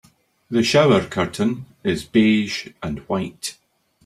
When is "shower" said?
0.63-1.05